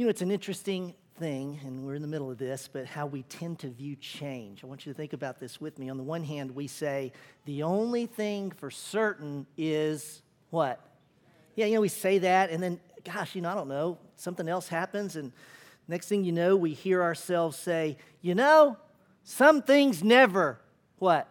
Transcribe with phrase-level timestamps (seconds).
[0.00, 3.04] You know, it's an interesting thing, and we're in the middle of this, but how
[3.04, 4.64] we tend to view change.
[4.64, 5.90] I want you to think about this with me.
[5.90, 7.12] On the one hand, we say
[7.44, 10.80] the only thing for certain is what?
[11.54, 14.48] Yeah, you know, we say that, and then, gosh, you know, I don't know, something
[14.48, 15.32] else happens, and
[15.86, 18.78] next thing you know, we hear ourselves say, you know,
[19.22, 20.58] some things never
[20.98, 21.28] what?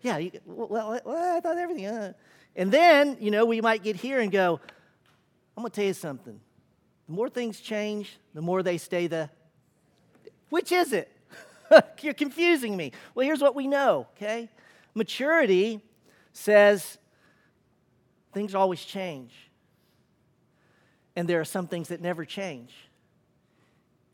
[0.00, 1.84] Yeah, you, well, well, I thought everything.
[1.84, 2.14] Uh.
[2.56, 4.58] And then, you know, we might get here and go,
[5.54, 6.40] I'm going to tell you something.
[7.06, 9.30] The more things change, the more they stay the.
[10.48, 11.10] Which is it?
[12.00, 12.92] You're confusing me.
[13.14, 14.48] Well, here's what we know, okay?
[14.94, 15.80] Maturity
[16.32, 16.98] says
[18.32, 19.32] things always change.
[21.16, 22.74] And there are some things that never change.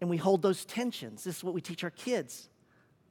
[0.01, 1.25] And we hold those tensions.
[1.25, 2.49] This is what we teach our kids.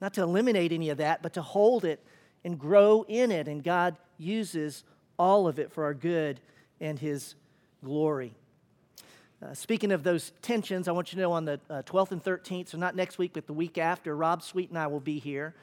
[0.01, 2.03] Not to eliminate any of that, but to hold it
[2.43, 3.47] and grow in it.
[3.47, 4.83] And God uses
[5.17, 6.39] all of it for our good
[6.79, 7.35] and His
[7.83, 8.35] glory.
[9.41, 12.21] Uh, speaking of those tensions, I want you to know on the uh, 12th and
[12.21, 15.17] 13th, so not next week, but the week after, Rob Sweet and I will be
[15.17, 15.55] here.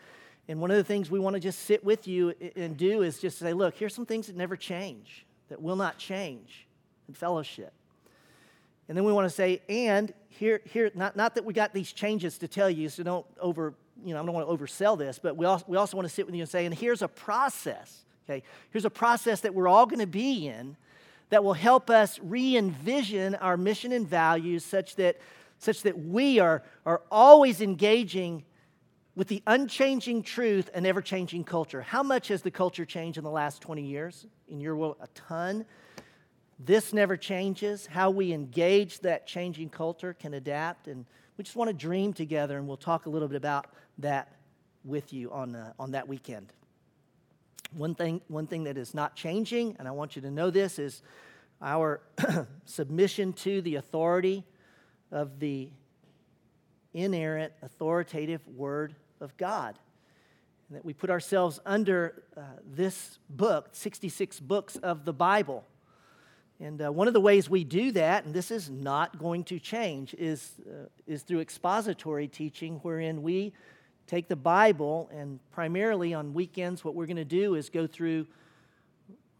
[0.48, 3.18] And one of the things we want to just sit with you and do is
[3.18, 6.66] just say, look, here's some things that never change, that will not change
[7.06, 7.72] in fellowship.
[8.88, 11.92] And then we want to say, and here, here not, not that we got these
[11.92, 15.18] changes to tell you, so don't over, you know, I don't want to oversell this,
[15.18, 17.08] but we also, we also want to sit with you and say, and here's a
[17.08, 18.42] process, okay?
[18.70, 20.78] Here's a process that we're all going to be in
[21.30, 25.18] that will help us re envision our mission and values such that,
[25.58, 28.44] such that we are, are always engaging
[29.16, 31.80] with the unchanging truth and ever changing culture.
[31.80, 34.26] How much has the culture changed in the last 20 years?
[34.48, 35.64] In your world, a ton.
[36.58, 37.86] This never changes.
[37.86, 40.86] How we engage that changing culture can adapt.
[40.86, 43.66] And we just want to dream together, and we'll talk a little bit about
[43.98, 44.32] that
[44.84, 46.52] with you on, uh, on that weekend.
[47.72, 50.78] One thing, one thing that is not changing, and I want you to know this,
[50.78, 51.02] is
[51.60, 52.00] our
[52.64, 54.44] submission to the authority
[55.10, 55.68] of the
[56.94, 59.78] inerrant, authoritative Word of God.
[60.68, 65.64] And that we put ourselves under uh, this book, 66 books of the Bible.
[66.58, 69.58] And uh, one of the ways we do that, and this is not going to
[69.58, 73.52] change, is, uh, is through expository teaching, wherein we
[74.06, 78.26] take the Bible, and primarily on weekends, what we're going to do is go through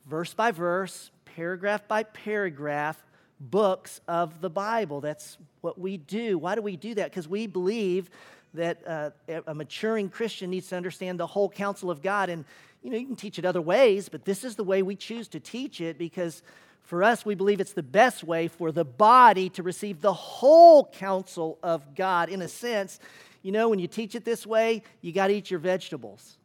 [0.06, 3.03] verse by verse, paragraph by paragraph,
[3.38, 5.00] books of the Bible.
[5.00, 6.38] That's what we do.
[6.38, 7.10] Why do we do that?
[7.10, 8.10] Because we believe
[8.54, 9.10] that uh,
[9.47, 12.31] a maturing Christian needs to understand the whole counsel of God.
[12.31, 12.44] And,
[12.83, 15.28] you know, you can teach it other ways, but this is the way we choose
[15.28, 16.43] to teach it because
[16.83, 20.87] for us, we believe it's the best way for the body to receive the whole
[20.87, 22.28] counsel of God.
[22.28, 23.00] In a sense,
[23.47, 26.37] you know, when you teach it this way, you got to eat your vegetables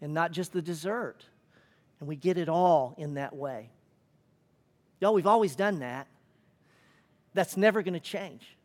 [0.00, 1.22] and not just the dessert.
[2.00, 3.68] And we get it all in that way.
[5.00, 6.06] Y'all, we've always done that.
[7.34, 8.56] That's never going to change.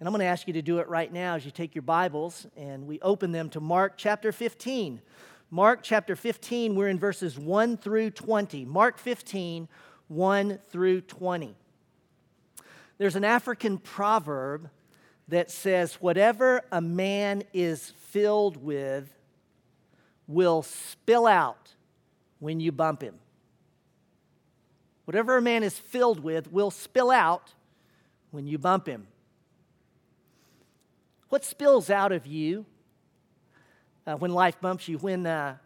[0.00, 1.82] And I'm going to ask you to do it right now as you take your
[1.82, 5.02] Bibles and we open them to Mark chapter 15.
[5.50, 8.64] Mark chapter 15, we're in verses 1 through 20.
[8.64, 9.68] Mark 15,
[10.08, 11.54] 1 through 20.
[12.96, 14.70] There's an African proverb
[15.28, 19.12] that says, Whatever a man is filled with
[20.26, 21.74] will spill out
[22.38, 23.18] when you bump him.
[25.04, 27.54] Whatever a man is filled with will spill out
[28.30, 29.06] when you bump him.
[31.28, 32.66] What spills out of you
[34.06, 34.98] uh, when life bumps you?
[34.98, 35.56] When, uh,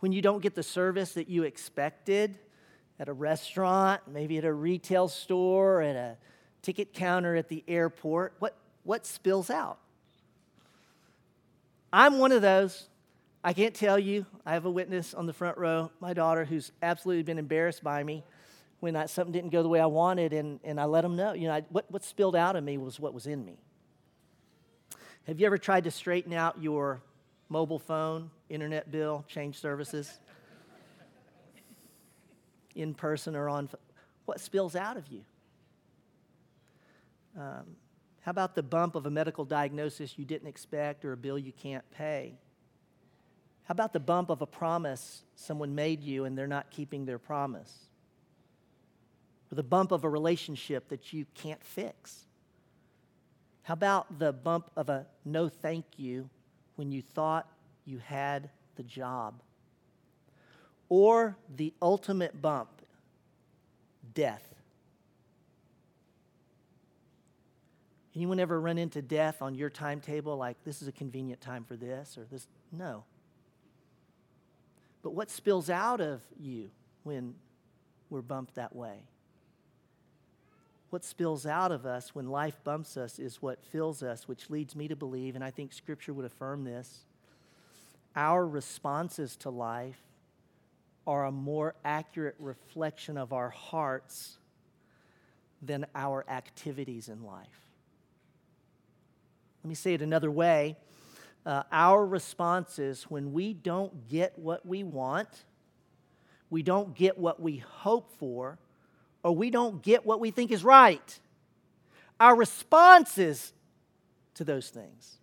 [0.00, 2.38] when you don't get the service that you expected
[2.98, 6.16] at a restaurant, maybe at a retail store, at a
[6.68, 9.78] ticket counter at the airport, what, what spills out?
[11.90, 12.90] I'm one of those.
[13.42, 14.26] I can't tell you.
[14.44, 18.04] I have a witness on the front row, my daughter, who's absolutely been embarrassed by
[18.04, 18.22] me
[18.80, 21.32] when I, something didn't go the way I wanted, and, and I let them know.
[21.32, 23.56] You know, I, what, what spilled out of me was what was in me.
[25.26, 27.00] Have you ever tried to straighten out your
[27.48, 30.18] mobile phone, internet bill, change services?
[32.74, 33.70] in person or on
[34.26, 35.24] what spills out of you
[37.36, 37.76] um,
[38.20, 41.52] how about the bump of a medical diagnosis you didn't expect or a bill you
[41.52, 42.34] can't pay?
[43.64, 47.18] How about the bump of a promise someone made you and they're not keeping their
[47.18, 47.72] promise?
[49.52, 52.26] Or the bump of a relationship that you can't fix?
[53.62, 56.30] How about the bump of a no thank you
[56.76, 57.46] when you thought
[57.84, 59.42] you had the job?
[60.88, 62.70] Or the ultimate bump,
[64.14, 64.47] death?
[68.18, 71.76] Anyone ever run into death on your timetable like this is a convenient time for
[71.76, 72.48] this or this?
[72.72, 73.04] No.
[75.02, 76.70] But what spills out of you
[77.04, 77.36] when
[78.10, 79.04] we're bumped that way?
[80.90, 84.74] what spills out of us when life bumps us is what fills us, which leads
[84.74, 87.04] me to believe, and I think Scripture would affirm this.
[88.16, 90.00] Our responses to life
[91.06, 94.38] are a more accurate reflection of our hearts
[95.60, 97.67] than our activities in life.
[99.62, 100.76] Let me say it another way.
[101.44, 105.44] Uh, our responses when we don't get what we want,
[106.50, 108.58] we don't get what we hope for,
[109.22, 111.20] or we don't get what we think is right.
[112.20, 113.52] Our responses
[114.34, 115.16] to those things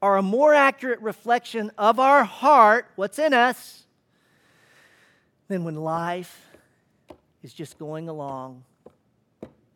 [0.00, 3.84] are a more accurate reflection of our heart, what's in us,
[5.48, 6.40] than when life
[7.42, 8.64] is just going along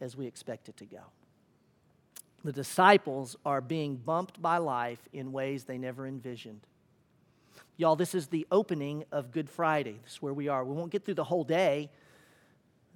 [0.01, 1.01] as we expect it to go.
[2.47, 6.61] The disciples are being bumped by life in ways they never envisioned.
[7.77, 9.99] Y'all, this is the opening of Good Friday.
[10.05, 10.65] This is where we are.
[10.65, 11.91] We won't get through the whole day.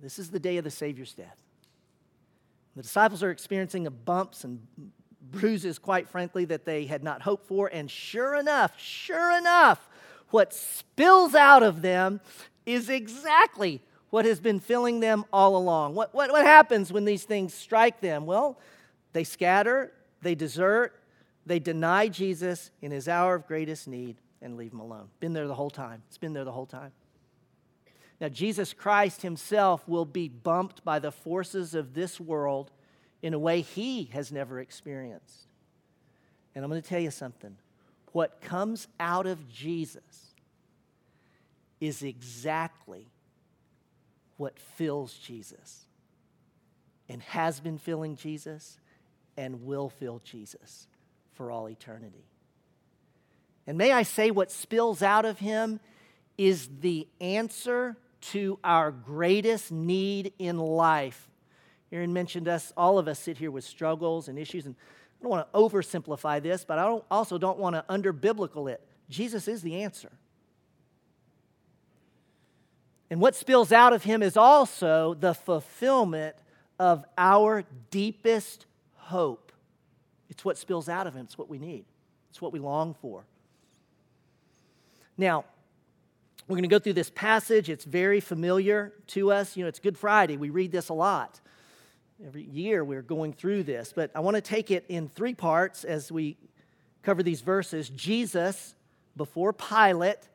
[0.00, 1.36] This is the day of the Savior's death.
[2.76, 4.64] The disciples are experiencing bumps and
[5.32, 7.68] bruises, quite frankly, that they had not hoped for.
[7.72, 9.88] And sure enough, sure enough,
[10.28, 12.20] what spills out of them
[12.66, 15.96] is exactly what has been filling them all along.
[15.96, 18.26] What, what, what happens when these things strike them?
[18.26, 18.56] Well,
[19.12, 19.92] they scatter,
[20.22, 20.94] they desert,
[21.46, 25.08] they deny Jesus in his hour of greatest need and leave him alone.
[25.20, 26.02] Been there the whole time.
[26.08, 26.92] It's been there the whole time.
[28.20, 32.70] Now, Jesus Christ himself will be bumped by the forces of this world
[33.22, 35.46] in a way he has never experienced.
[36.54, 37.56] And I'm going to tell you something.
[38.12, 40.34] What comes out of Jesus
[41.80, 43.06] is exactly
[44.36, 45.86] what fills Jesus
[47.08, 48.78] and has been filling Jesus
[49.36, 50.86] and will fill Jesus
[51.32, 52.24] for all eternity.
[53.66, 55.80] And may I say, what spills out of him
[56.36, 61.28] is the answer to our greatest need in life.
[61.92, 64.74] Aaron mentioned us, all of us sit here with struggles and issues, and
[65.20, 68.68] I don't want to oversimplify this, but I don't, also don't want to under biblical
[68.68, 68.80] it.
[69.08, 70.10] Jesus is the answer.
[73.10, 76.36] And what spills out of him is also the fulfillment
[76.78, 78.66] of our deepest
[79.10, 79.52] hope.
[80.28, 81.84] It's what spills out of him, it's what we need,
[82.30, 83.24] it's what we long for.
[85.18, 85.44] Now,
[86.48, 87.68] we're going to go through this passage.
[87.68, 89.56] It's very familiar to us.
[89.56, 90.36] You know, it's Good Friday.
[90.36, 91.40] We read this a lot.
[92.26, 93.92] Every year we're going through this.
[93.94, 96.36] But I want to take it in three parts as we
[97.02, 98.74] cover these verses Jesus
[99.16, 100.28] before Pilate,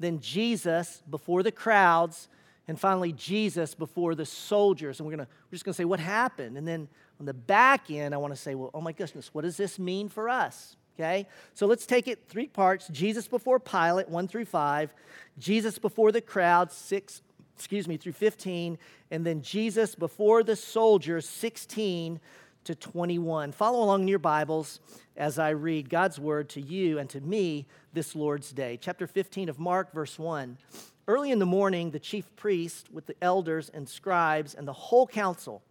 [0.00, 2.28] then Jesus before the crowds,
[2.66, 4.98] and finally Jesus before the soldiers.
[4.98, 6.56] And we're, gonna, we're just going to say what happened.
[6.56, 6.88] And then
[7.22, 9.78] on the back end, I want to say, well, oh my goodness, what does this
[9.78, 10.76] mean for us?
[10.96, 11.28] Okay?
[11.54, 14.92] So let's take it three parts Jesus before Pilate, 1 through 5,
[15.38, 17.22] Jesus before the crowd, 6,
[17.54, 18.76] excuse me, through 15,
[19.12, 22.18] and then Jesus before the soldiers, 16
[22.64, 23.52] to 21.
[23.52, 24.80] Follow along in your Bibles
[25.16, 28.80] as I read God's word to you and to me this Lord's Day.
[28.80, 30.58] Chapter 15 of Mark, verse 1.
[31.06, 35.06] Early in the morning, the chief priest, with the elders and scribes and the whole
[35.06, 35.62] council,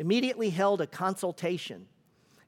[0.00, 1.86] immediately held a consultation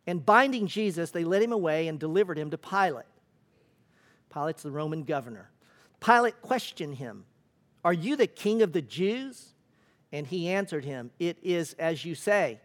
[0.07, 3.05] and binding Jesus, they led him away and delivered him to Pilate.
[4.33, 5.51] Pilate's the Roman governor.
[6.01, 7.25] Pilate questioned him,
[7.85, 9.51] Are you the king of the Jews?
[10.11, 12.61] And he answered him, It is as you say.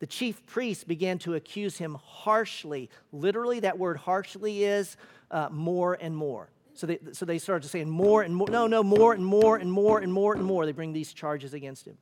[0.00, 2.88] The chief priests began to accuse him harshly.
[3.12, 4.96] Literally, that word harshly is
[5.30, 6.50] uh, more and more.
[6.74, 8.48] So they, so they started saying more and more.
[8.48, 10.66] No, no, more and more and more and more and more.
[10.66, 11.98] They bring these charges against him.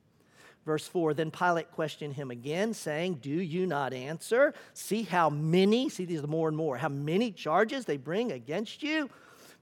[0.67, 4.53] Verse 4 Then Pilate questioned him again, saying, Do you not answer?
[4.73, 9.09] See how many, see these more and more, how many charges they bring against you?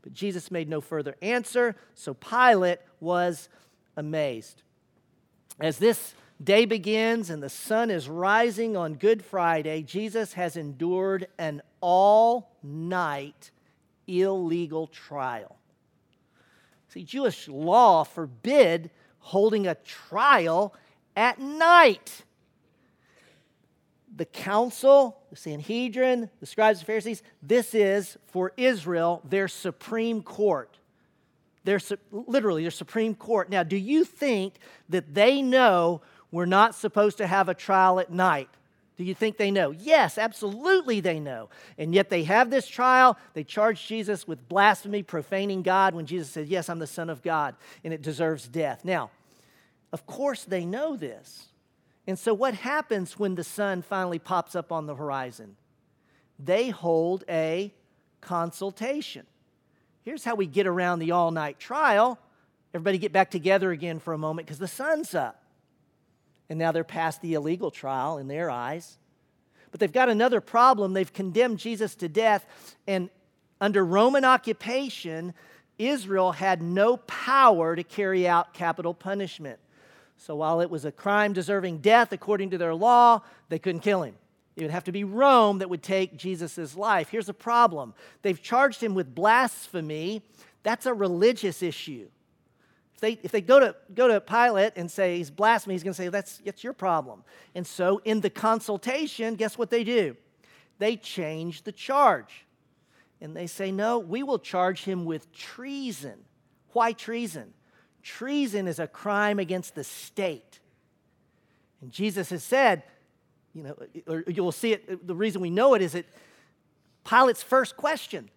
[0.02, 3.50] But Jesus made no further answer, so Pilate was
[3.96, 4.64] amazed.
[5.60, 11.28] As this day begins and the sun is rising on Good Friday, Jesus has endured
[11.38, 13.52] an all night
[14.08, 15.56] illegal trial.
[16.90, 20.74] See, Jewish law forbid holding a trial
[21.16, 22.24] at night.
[24.16, 30.78] The council, the Sanhedrin, the scribes and Pharisees, this is for Israel their supreme court.
[31.66, 31.80] Their,
[32.12, 33.50] literally, their supreme court.
[33.50, 34.56] Now, do you think
[34.90, 38.50] that they know we're not supposed to have a trial at night?
[38.98, 39.72] Do you think they know?
[39.72, 41.50] Yes, absolutely they know.
[41.78, 43.18] And yet they have this trial.
[43.34, 47.22] They charge Jesus with blasphemy, profaning God, when Jesus said, Yes, I'm the Son of
[47.22, 48.86] God, and it deserves death.
[48.86, 49.12] Now,
[49.96, 51.48] of course, they know this.
[52.06, 55.56] And so, what happens when the sun finally pops up on the horizon?
[56.38, 57.74] They hold a
[58.20, 59.26] consultation.
[60.04, 62.20] Here's how we get around the all night trial.
[62.74, 65.42] Everybody get back together again for a moment because the sun's up.
[66.50, 68.98] and now they're past the illegal trial in their eyes.
[69.72, 70.92] But they've got another problem.
[70.92, 72.46] They've condemned Jesus to death,
[72.86, 73.10] and
[73.62, 75.34] under Roman occupation,
[75.78, 79.58] Israel had no power to carry out capital punishment.
[80.18, 84.04] So while it was a crime deserving death according to their law, they couldn't kill
[84.04, 84.16] him.
[84.56, 87.10] It would have to be Rome that would take Jesus' life.
[87.10, 90.22] Here's the problem they've charged him with blasphemy.
[90.64, 92.08] That's a religious issue.
[92.96, 95.94] If they, if they go, to, go to Pilate and say he's blasphemy, he's going
[95.94, 97.24] to say, that's, that's your problem.
[97.54, 100.16] And so in the consultation, guess what they do?
[100.80, 102.46] They change the charge.
[103.20, 106.16] And they say, no, we will charge him with treason.
[106.72, 107.54] Why treason?
[108.06, 110.60] Treason is a crime against the state.
[111.82, 112.84] And Jesus has said,
[113.56, 116.06] you know, or you'll see it, the reason we know it is that
[117.04, 118.30] Pilate's first question,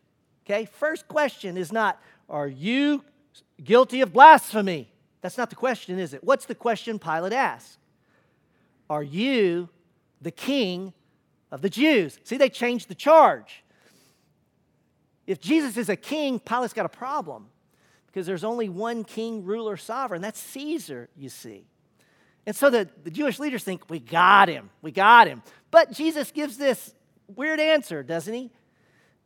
[0.46, 3.04] okay, first question is not, are you
[3.62, 4.90] guilty of blasphemy?
[5.20, 6.24] That's not the question, is it?
[6.24, 7.76] What's the question Pilate asks?
[8.88, 9.68] Are you
[10.22, 10.94] the king
[11.52, 12.18] of the Jews?
[12.24, 13.62] See, they changed the charge.
[15.26, 17.48] If Jesus is a king, Pilate's got a problem
[18.08, 20.20] because there's only one king, ruler, sovereign.
[20.20, 21.64] That's Caesar, you see.
[22.46, 25.42] And so the, the Jewish leaders think, we got him, we got him.
[25.70, 26.94] But Jesus gives this
[27.36, 28.50] weird answer, doesn't he?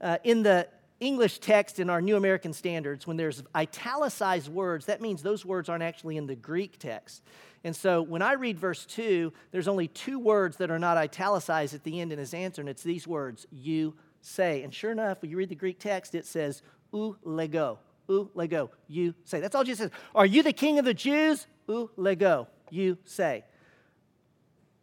[0.01, 0.67] Uh, in the
[0.99, 5.69] English text in our New American Standards, when there's italicized words, that means those words
[5.69, 7.23] aren't actually in the Greek text.
[7.65, 11.75] And so when I read verse 2, there's only two words that are not italicized
[11.75, 14.63] at the end in his answer, and it's these words, you say.
[14.63, 16.63] And sure enough, when you read the Greek text, it says,
[16.93, 19.41] ou lego, ou lego, you say.
[19.41, 19.91] That's all Jesus says.
[20.15, 21.47] Are you the king of the Jews?
[21.69, 23.45] Ou lego, you say.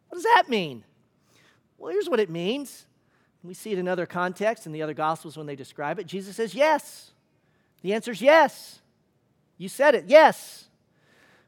[0.07, 0.83] What does that mean?
[1.77, 2.85] Well, here's what it means
[3.41, 6.07] we see it in other contexts in the other gospels when they describe it.
[6.07, 7.11] Jesus says, Yes.
[7.81, 8.79] The answer is yes.
[9.57, 10.67] You said it, yes.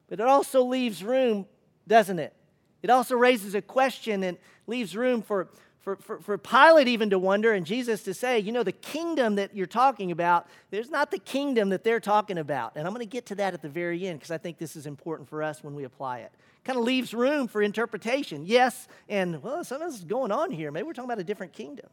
[0.08, 1.46] But it also leaves room,
[1.88, 2.34] doesn't it?
[2.82, 4.38] It also raises a question and
[4.68, 5.50] leaves room for,
[5.82, 9.36] for, for, for Pilate even to wonder and Jesus to say, you know, the kingdom
[9.36, 12.74] that you're talking about, there's not the kingdom that they're talking about.
[12.76, 14.76] And I'm going to get to that at the very end because I think this
[14.76, 16.32] is important for us when we apply it
[16.64, 18.44] kind of leaves room for interpretation.
[18.46, 20.72] Yes, and well, something's going on here.
[20.72, 21.88] Maybe we're talking about a different kingdom.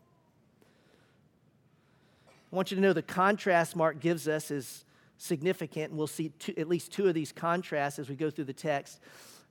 [2.52, 4.85] I want you to know the contrast Mark gives us is
[5.18, 8.45] significant, and we'll see two, at least two of these contrasts as we go through
[8.45, 9.00] the text.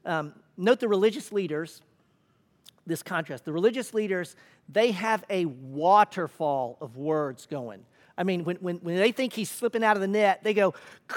[0.06, 1.82] Um, note the religious leaders,
[2.88, 3.46] this contrast.
[3.46, 4.36] The religious leaders,
[4.70, 7.86] they have a waterfall of words going.
[8.17, 10.74] I mean, when, when, when they think he's slipping out of the net, they go,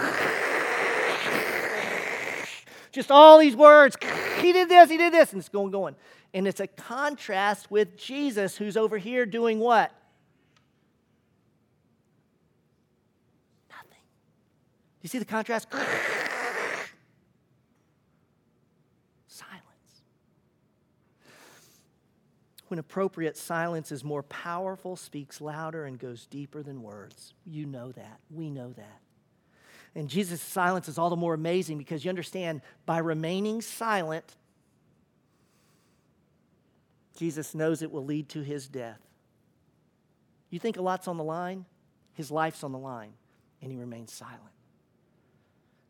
[2.93, 3.97] just all these words.
[4.41, 5.95] He did this, he did this, and it's going, going.
[6.33, 9.93] And it's a contrast with Jesus, who's over here doing what?
[13.69, 14.01] Nothing.
[15.03, 15.71] You see the contrast?
[19.27, 20.03] silence.
[22.71, 27.35] When appropriate, silence is more powerful, speaks louder, and goes deeper than words.
[27.45, 28.21] You know that.
[28.31, 29.01] We know that.
[29.97, 34.37] And Jesus' silence is all the more amazing because you understand by remaining silent,
[37.17, 39.01] Jesus knows it will lead to his death.
[40.51, 41.65] You think a lot's on the line?
[42.15, 43.15] His life's on the line,
[43.61, 44.39] and he remains silent.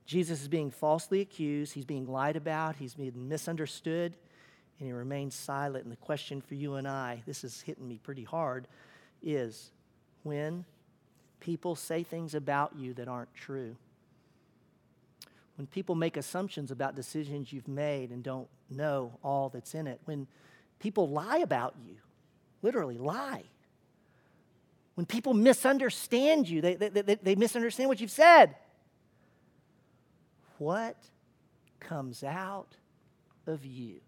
[0.06, 4.16] Jesus is being falsely accused, he's being lied about, he's being misunderstood,
[4.80, 5.84] and he remains silent.
[5.84, 8.66] And the question for you and I, this is hitting me pretty hard,
[9.22, 9.70] is
[10.25, 10.64] when
[11.38, 13.76] people say things about you that aren't true
[15.60, 20.00] when people make assumptions about decisions you've made and don't know all that's in it,
[20.06, 20.26] when
[20.78, 21.96] people lie about you,
[22.62, 23.42] literally lie,
[24.94, 28.56] when people misunderstand you, they, they, they, they misunderstand what you've said,
[30.56, 30.96] what
[31.78, 32.75] comes out
[33.46, 34.00] of you?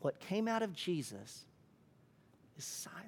[0.00, 1.44] What came out of Jesus
[2.56, 3.06] is silence.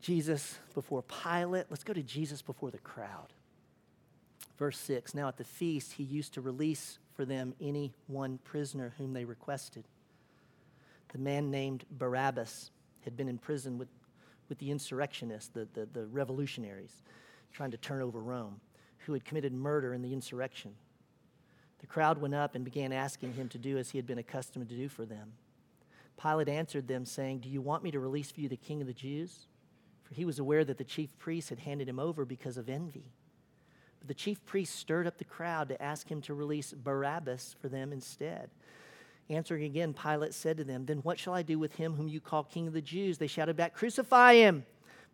[0.00, 1.66] Jesus before Pilate.
[1.70, 3.32] Let's go to Jesus before the crowd.
[4.58, 8.92] Verse 6 Now at the feast, he used to release for them any one prisoner
[8.98, 9.84] whom they requested.
[11.12, 12.70] The man named Barabbas
[13.04, 13.88] had been in prison with,
[14.48, 17.02] with the insurrectionists, the, the, the revolutionaries,
[17.52, 18.60] trying to turn over Rome,
[19.06, 20.74] who had committed murder in the insurrection.
[21.84, 24.70] The crowd went up and began asking him to do as he had been accustomed
[24.70, 25.34] to do for them.
[26.18, 28.86] Pilate answered them, saying, Do you want me to release for you the king of
[28.86, 29.48] the Jews?
[30.02, 33.12] for he was aware that the chief priests had handed him over because of envy.
[33.98, 37.68] But the chief priests stirred up the crowd to ask him to release Barabbas for
[37.68, 38.48] them instead.
[39.28, 42.18] Answering again, Pilate said to them, Then what shall I do with him whom you
[42.18, 43.18] call king of the Jews?
[43.18, 44.64] They shouted back, Crucify him!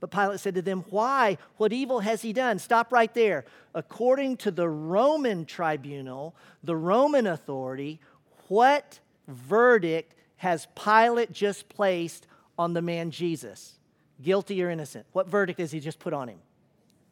[0.00, 1.36] But Pilate said to them, Why?
[1.58, 2.58] What evil has he done?
[2.58, 3.44] Stop right there.
[3.74, 8.00] According to the Roman tribunal, the Roman authority,
[8.48, 12.26] what verdict has Pilate just placed
[12.58, 13.74] on the man Jesus?
[14.22, 15.06] Guilty or innocent?
[15.12, 16.38] What verdict has he just put on him?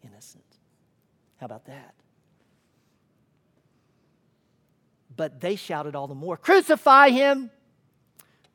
[0.03, 0.45] Innocent.
[1.37, 1.95] How about that?
[5.15, 7.51] But they shouted all the more, Crucify him!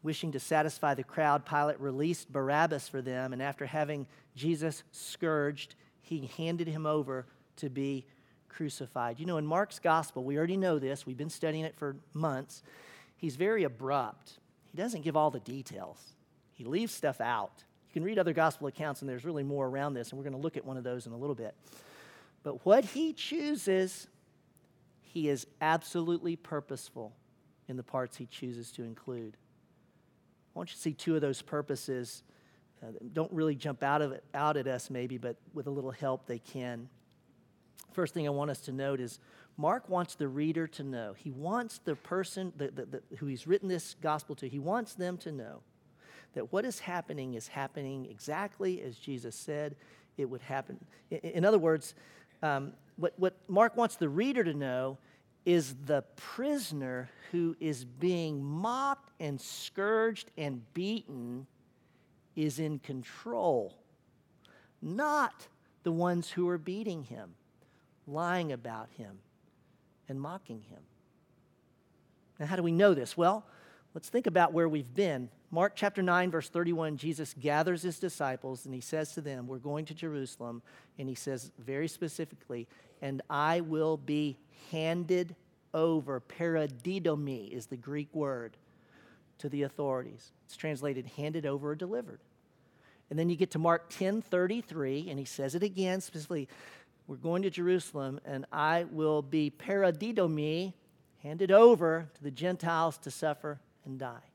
[0.04, 4.06] Wishing to satisfy the crowd, Pilate released Barabbas for them, and after having
[4.36, 8.06] Jesus scourged, he handed him over to be
[8.50, 9.20] crucified.
[9.20, 12.64] You know, in Mark's gospel, we already know this, we've been studying it for months.
[13.16, 14.34] He's very abrupt,
[14.66, 16.00] he doesn't give all the details,
[16.54, 17.64] he leaves stuff out.
[17.88, 20.36] You can read other gospel accounts, and there's really more around this, and we're going
[20.36, 21.56] to look at one of those in a little bit.
[22.42, 24.08] But what he chooses,
[25.02, 27.14] he is absolutely purposeful
[27.70, 29.38] in the parts he chooses to include.
[30.56, 32.24] I want you to see two of those purposes.
[32.82, 35.92] Uh, don't really jump out of it, out at us, maybe, but with a little
[35.92, 36.90] help, they can.
[37.94, 39.20] First thing I want us to note is
[39.58, 41.14] Mark wants the reader to know.
[41.16, 44.94] He wants the person the, the, the, who he's written this gospel to, he wants
[44.94, 45.62] them to know
[46.34, 49.76] that what is happening is happening exactly as Jesus said
[50.18, 50.84] it would happen.
[51.12, 51.94] In, in other words,
[52.42, 54.98] um, what, what Mark wants the reader to know
[55.46, 61.48] is the prisoner who is being mocked and scourged and beaten
[62.36, 63.76] is in control,
[64.82, 65.48] not
[65.84, 67.36] the ones who are beating him,
[68.08, 69.20] lying about him,
[70.08, 70.80] and mocking him.
[72.40, 73.16] Now, how do we know this?
[73.16, 73.46] Well,
[73.94, 75.30] let's think about where we've been.
[75.52, 79.60] Mark chapter 9, verse 31, Jesus gathers his disciples and he says to them, We're
[79.60, 80.64] going to Jerusalem.
[80.98, 82.68] And he says very specifically,
[83.04, 84.38] And I will be
[84.72, 85.36] handed
[85.74, 86.22] over.
[86.22, 88.56] Paradidomi is the Greek word
[89.40, 90.32] to the authorities.
[90.46, 92.22] It's translated handed over or delivered.
[93.10, 96.48] And then you get to Mark 10 33, and he says it again specifically
[97.06, 100.74] We're going to Jerusalem, and I will be paradidomi,
[101.22, 104.33] handed over to the Gentiles to suffer and die.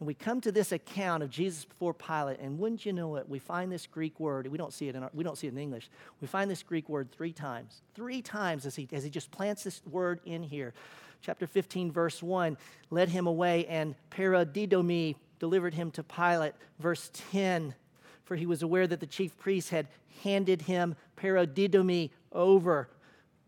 [0.00, 3.28] And we come to this account of Jesus before Pilate, and wouldn't you know it,
[3.28, 4.46] we find this Greek word.
[4.48, 5.88] We don't see it in our, we don't see it in English.
[6.20, 7.80] We find this Greek word three times.
[7.94, 10.74] Three times as he as he just plants this word in here.
[11.22, 12.58] Chapter 15, verse 1,
[12.90, 16.52] led him away, and paradidomi delivered him to Pilate.
[16.78, 17.74] Verse 10,
[18.24, 19.86] for he was aware that the chief priests had
[20.22, 22.88] handed him paradidomi over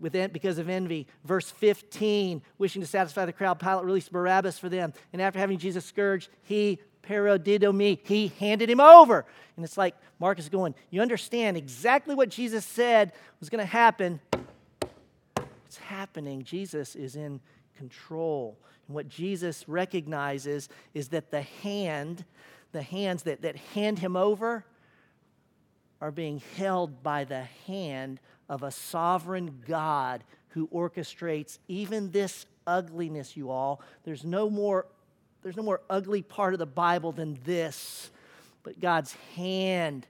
[0.01, 1.07] with en- because of envy.
[1.25, 4.93] Verse 15, wishing to satisfy the crowd, Pilate released Barabbas for them.
[5.13, 9.25] And after having Jesus scourged, he paradidomi, he handed him over.
[9.57, 13.71] And it's like Mark is going, you understand exactly what Jesus said was going to
[13.71, 14.21] happen.
[15.67, 16.43] It's happening.
[16.43, 17.41] Jesus is in
[17.77, 18.59] control.
[18.87, 22.25] And what Jesus recognizes is that the hand,
[22.73, 24.65] the hands that, that hand him over,
[26.01, 33.37] are being held by the hand of a sovereign God who orchestrates even this ugliness,
[33.37, 33.81] you all.
[34.05, 34.87] There's no more,
[35.43, 38.11] there's no more ugly part of the Bible than this.
[38.63, 40.07] But God's hand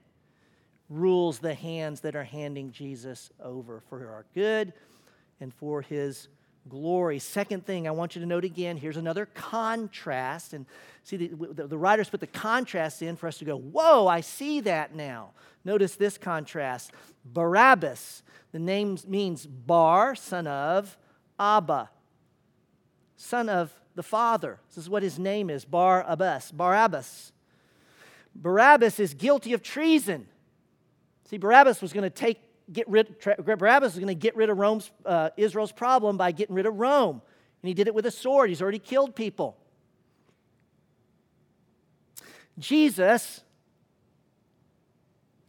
[0.89, 4.73] rules the hands that are handing Jesus over for our good
[5.39, 6.27] and for his
[6.69, 7.19] glory.
[7.19, 10.53] Second thing I want you to note again here's another contrast.
[10.53, 10.65] And
[11.03, 14.21] see, the, the, the, writers put the contrast in for us to go, whoa, I
[14.21, 15.31] see that now.
[15.65, 16.91] Notice this contrast
[17.25, 20.97] Barabbas, the name means Bar, son of
[21.39, 21.89] Abba,
[23.15, 24.59] son of the Father.
[24.69, 27.31] This is what his name is Bar Abbas, Barabbas.
[28.35, 30.27] Barabbas is guilty of treason.
[31.25, 32.39] See, Barabbas was going to take
[32.71, 36.55] get rid, Barabbas was going to get rid of Rome's, uh, Israel's problem by getting
[36.55, 37.21] rid of Rome.
[37.61, 38.49] And he did it with a sword.
[38.49, 39.57] He's already killed people.
[42.59, 43.41] Jesus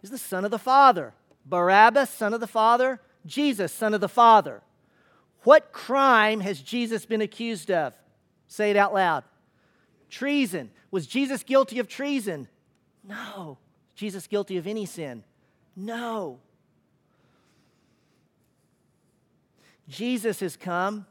[0.03, 1.15] is the son of the Father.
[1.45, 3.01] Barabbas, son of the Father.
[3.27, 4.63] Jesus, son of the Father.
[5.43, 7.95] What crime has Jesus been accused of?
[8.49, 9.25] Say it out loud.
[10.11, 10.71] Treason.
[10.91, 12.49] Was Jesus guilty of treason?
[13.05, 13.59] No.
[13.95, 15.25] Jesus guilty of any sin?
[15.77, 16.41] No.
[19.89, 21.07] Jesus has come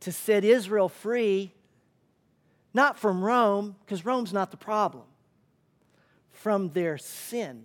[0.00, 1.52] to set Israel free,
[2.74, 5.04] not from Rome, because Rome's not the problem,
[6.30, 7.64] from their sin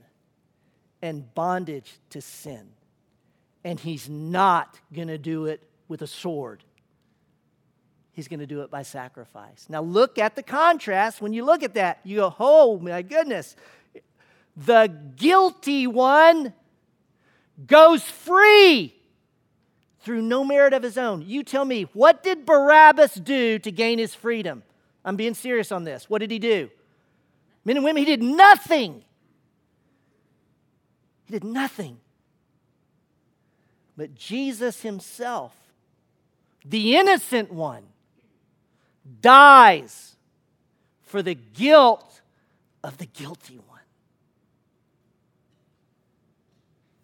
[1.02, 2.70] and bondage to sin.
[3.64, 6.64] And he's not going to do it with a sword.
[8.14, 9.66] He's going to do it by sacrifice.
[9.70, 11.22] Now, look at the contrast.
[11.22, 13.56] When you look at that, you go, oh my goodness.
[14.56, 16.54] The guilty one
[17.66, 18.96] goes free
[20.02, 21.24] through no merit of his own.
[21.26, 24.64] You tell me, what did Barabbas do to gain his freedom?
[25.06, 26.10] I'm being serious on this.
[26.10, 26.70] What did he do?
[27.66, 29.04] Men and women, he did nothing.
[31.26, 32.00] He did nothing.
[33.96, 35.54] But Jesus himself,
[36.66, 37.84] the innocent one,
[39.22, 40.16] dies
[41.02, 42.22] for the guilt
[42.84, 43.73] of the guilty one.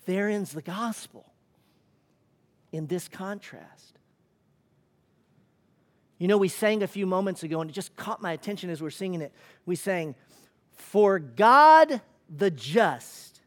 [0.09, 1.23] There ends the gospel
[2.71, 3.99] in this contrast.
[6.17, 8.81] You know, we sang a few moments ago, and it just caught my attention as
[8.81, 9.31] we're singing it.
[9.67, 10.15] We sang,
[10.71, 13.41] For God the just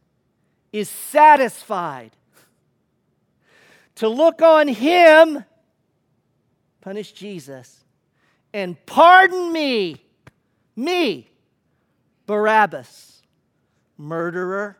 [0.72, 2.12] is satisfied
[3.96, 5.44] to look on him,
[6.80, 7.82] punish Jesus,
[8.54, 9.96] and pardon me,
[10.76, 11.28] me,
[12.26, 13.20] Barabbas,
[13.98, 14.78] murderer,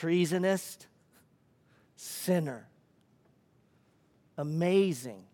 [0.00, 0.86] treasonist,
[1.96, 2.66] sinner.
[4.36, 5.24] Amazing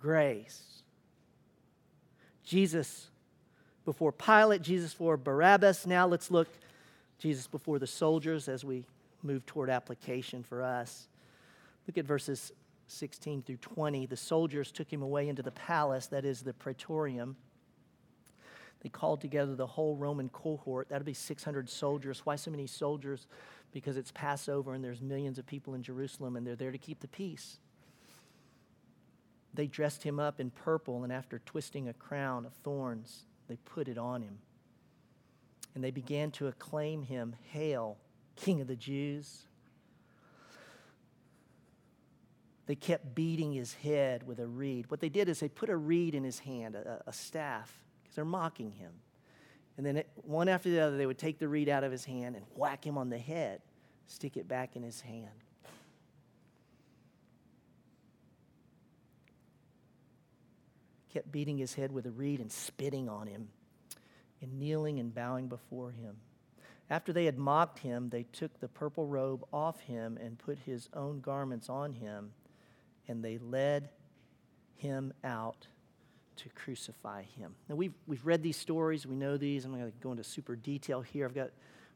[0.00, 0.82] grace.
[2.44, 3.08] Jesus
[3.84, 5.86] before Pilate, Jesus before Barabbas.
[5.86, 6.48] Now let's look
[7.18, 8.84] Jesus before the soldiers as we
[9.22, 11.08] move toward application for us.
[11.86, 12.52] Look at verses
[12.88, 14.06] 16 through 20.
[14.06, 17.36] The soldiers took him away into the palace, that is the praetorium.
[18.82, 20.88] They called together the whole Roman cohort.
[20.88, 22.22] That'd be 600 soldiers.
[22.24, 23.28] Why so many soldiers?
[23.72, 27.00] Because it's Passover and there's millions of people in Jerusalem and they're there to keep
[27.00, 27.58] the peace.
[29.54, 33.86] They dressed him up in purple, and after twisting a crown of thorns, they put
[33.86, 34.38] it on him.
[35.74, 37.98] And they began to acclaim him, Hail,
[38.36, 39.42] King of the Jews.
[42.66, 44.90] They kept beating his head with a reed.
[44.90, 48.16] What they did is they put a reed in his hand, a, a staff, because
[48.16, 48.92] they're mocking him.
[49.76, 52.04] And then, it, one after the other, they would take the reed out of his
[52.04, 53.62] hand and whack him on the head,
[54.06, 55.30] stick it back in his hand.
[61.12, 63.48] Kept beating his head with a reed and spitting on him,
[64.42, 66.16] and kneeling and bowing before him.
[66.90, 70.90] After they had mocked him, they took the purple robe off him and put his
[70.92, 72.32] own garments on him,
[73.08, 73.88] and they led
[74.74, 75.66] him out
[76.36, 77.54] to crucify him.
[77.68, 79.64] Now, we've, we've read these stories, we know these.
[79.64, 81.24] I'm not going to go into super detail here.
[81.24, 81.50] I've got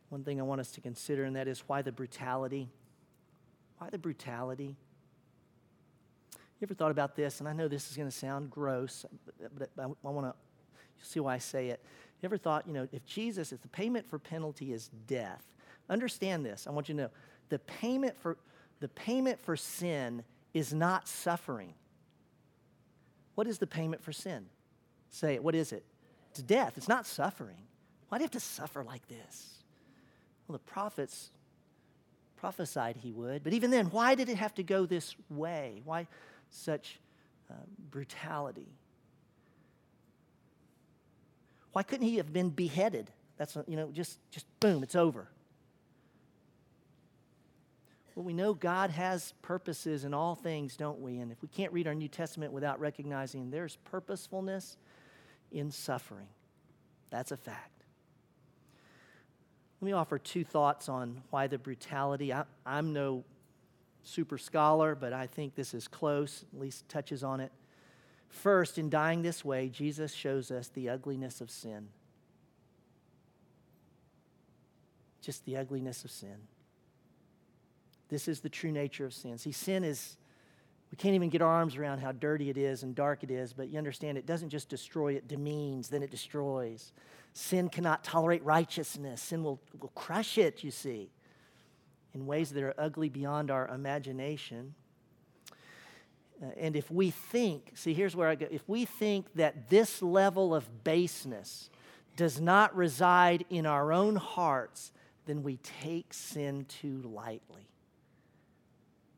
[0.08, 2.68] one thing I want us to consider, and that is why the brutality?
[3.78, 4.76] Why the brutality?
[6.32, 7.40] You ever thought about this?
[7.40, 9.04] And I know this is going to sound gross,
[9.58, 11.82] but I, I want to see why I say it.
[12.22, 15.44] You ever thought, you know, if Jesus, if the payment for penalty is death,
[15.90, 16.66] understand this.
[16.66, 17.10] I want you to know
[17.48, 18.38] the payment for
[18.80, 20.22] the payment for sin
[20.52, 21.74] is not suffering.
[23.36, 24.46] What is the payment for sin?
[25.10, 25.44] Say it.
[25.44, 25.84] What is it?
[26.32, 26.72] It's death.
[26.76, 27.62] It's not suffering.
[28.08, 29.62] Why do you have to suffer like this?
[30.48, 31.30] Well, the prophets
[32.36, 35.80] prophesied he would, but even then, why did it have to go this way?
[35.84, 36.06] Why
[36.50, 36.98] such
[37.50, 37.54] uh,
[37.90, 38.68] brutality?
[41.72, 43.10] Why couldn't he have been beheaded?
[43.36, 45.28] That's, you know, just, just boom, it's over.
[48.16, 51.18] Well, we know God has purposes in all things, don't we?
[51.18, 54.78] And if we can't read our New Testament without recognizing there's purposefulness
[55.52, 56.28] in suffering,
[57.10, 57.84] that's a fact.
[59.82, 62.32] Let me offer two thoughts on why the brutality.
[62.32, 63.22] I, am no
[64.02, 67.52] super scholar, but I think this is close, at least touches on it.
[68.30, 71.88] First, in dying this way, Jesus shows us the ugliness of sin.
[75.20, 76.36] Just the ugliness of sin.
[78.08, 79.38] This is the true nature of sin.
[79.38, 80.16] See, sin is,
[80.90, 83.52] we can't even get our arms around how dirty it is and dark it is,
[83.52, 86.92] but you understand it doesn't just destroy, it demeans, then it destroys.
[87.32, 91.10] Sin cannot tolerate righteousness, sin will, will crush it, you see,
[92.14, 94.74] in ways that are ugly beyond our imagination.
[96.42, 98.46] Uh, and if we think, see, here's where I go.
[98.50, 101.70] If we think that this level of baseness
[102.14, 104.92] does not reside in our own hearts,
[105.26, 107.68] then we take sin too lightly.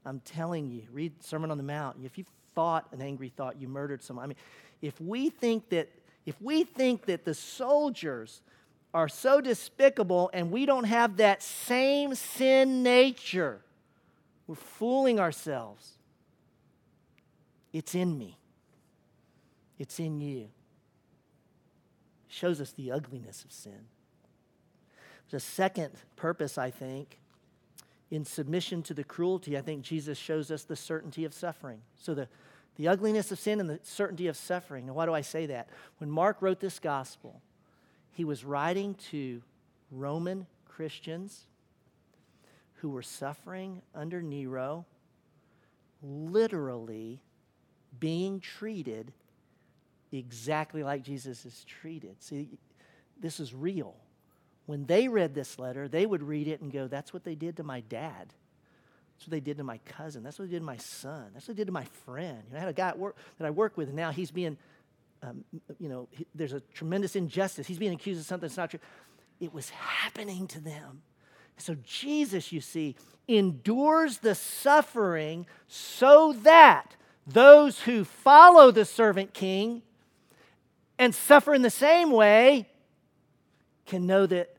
[0.08, 1.98] I'm telling you, read Sermon on the Mount.
[2.02, 4.24] If you thought an angry thought, you murdered someone.
[4.24, 4.36] I mean,
[4.80, 5.90] if we think that
[6.24, 8.42] if we think that the soldiers
[8.94, 13.60] are so despicable and we don't have that same sin nature,
[14.46, 15.92] we're fooling ourselves.
[17.72, 18.38] It's in me.
[19.78, 20.40] It's in you.
[20.40, 20.50] It
[22.28, 23.86] shows us the ugliness of sin.
[25.30, 27.20] The second purpose, I think,
[28.10, 31.82] in submission to the cruelty, I think Jesus shows us the certainty of suffering.
[31.96, 32.28] So, the,
[32.76, 34.86] the ugliness of sin and the certainty of suffering.
[34.86, 35.68] And why do I say that?
[35.98, 37.42] When Mark wrote this gospel,
[38.12, 39.42] he was writing to
[39.90, 41.46] Roman Christians
[42.74, 44.86] who were suffering under Nero,
[46.02, 47.20] literally
[47.98, 49.12] being treated
[50.12, 52.22] exactly like Jesus is treated.
[52.22, 52.48] See,
[53.20, 53.96] this is real.
[54.68, 57.56] When they read this letter, they would read it and go, That's what they did
[57.56, 58.34] to my dad.
[59.16, 60.22] That's what they did to my cousin.
[60.22, 61.30] That's what they did to my son.
[61.32, 62.42] That's what they did to my friend.
[62.46, 64.58] You know, I had a guy work, that I work with, and now he's being,
[65.22, 65.42] um,
[65.80, 67.66] you know, he, there's a tremendous injustice.
[67.66, 68.80] He's being accused of something that's not true.
[69.40, 71.00] It was happening to them.
[71.56, 72.94] So Jesus, you see,
[73.26, 76.94] endures the suffering so that
[77.26, 79.80] those who follow the servant king
[80.98, 82.68] and suffer in the same way
[83.86, 84.57] can know that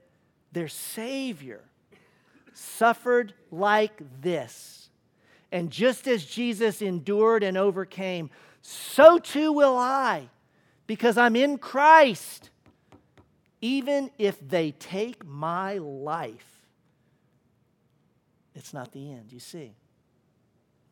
[0.51, 1.61] their Savior
[2.53, 4.89] suffered like this.
[5.51, 8.29] And just as Jesus endured and overcame,
[8.61, 10.29] so too will I,
[10.85, 12.49] because I'm in Christ.
[13.61, 16.67] Even if they take my life,
[18.55, 19.73] it's not the end, you see.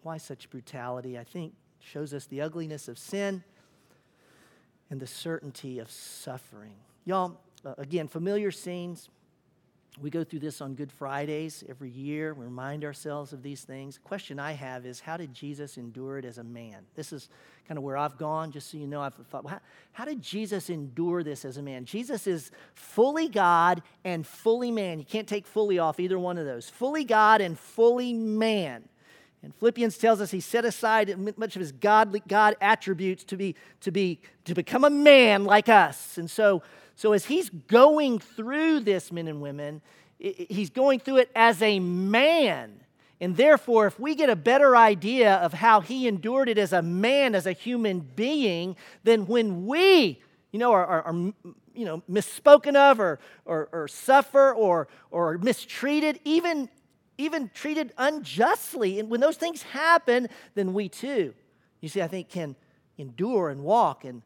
[0.02, 1.18] Why such brutality?
[1.18, 3.44] I think shows us the ugliness of sin
[4.90, 6.76] and the certainty of suffering.
[7.06, 9.10] Y'all, uh, again, familiar scenes.
[10.00, 12.34] We go through this on Good Fridays every year.
[12.36, 13.96] We remind ourselves of these things.
[13.96, 16.86] The question I have is how did Jesus endure it as a man?
[16.96, 17.30] This is
[17.68, 19.02] kind of where I've gone, just so you know.
[19.02, 19.60] I've thought, well, how,
[19.94, 21.86] how did Jesus endure this as a man?
[21.86, 25.00] Jesus is fully God and fully man.
[25.00, 26.70] You can't take fully off either one of those.
[26.70, 28.88] Fully God and fully man.
[29.42, 33.56] And Philippians tells us he set aside much of his godly God attributes to be
[33.82, 36.18] to be to become a man like us.
[36.18, 36.64] And so
[36.98, 39.84] so, as he's going through this, men and women,
[40.18, 42.82] he's going through it as a man.
[43.22, 46.82] And therefore, if we get a better idea of how he endured it as a
[46.82, 51.14] man, as a human being, then when we, you know, are, are, are
[51.76, 56.68] you know, misspoken of or, or, or suffer or, or mistreated, even,
[57.20, 61.36] even treated unjustly, and when those things happen, then we too,
[61.80, 62.56] you see, I think can
[62.98, 64.24] endure and walk and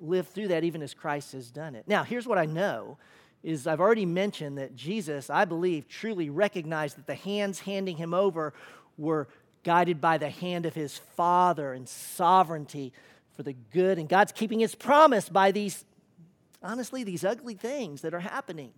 [0.00, 1.84] live through that even as Christ has done it.
[1.86, 2.98] Now, here's what I know
[3.42, 8.12] is I've already mentioned that Jesus, I believe, truly recognized that the hands handing him
[8.12, 8.52] over
[8.98, 9.28] were
[9.62, 12.92] guided by the hand of his Father and sovereignty
[13.36, 13.98] for the good.
[13.98, 15.84] And God's keeping his promise by these,
[16.62, 18.72] honestly, these ugly things that are happening.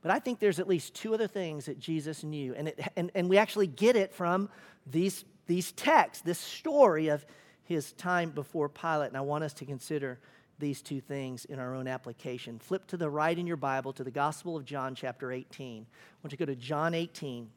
[0.00, 2.54] But I think there's at least two other things that Jesus knew.
[2.54, 4.48] And, it, and, and we actually get it from
[4.86, 7.26] these, these texts, this story of
[7.68, 9.08] his time before Pilate.
[9.08, 10.18] And I want us to consider
[10.58, 12.58] these two things in our own application.
[12.58, 15.82] Flip to the right in your Bible to the Gospel of John, chapter 18.
[15.82, 15.86] I
[16.22, 17.50] want you to go to John 18.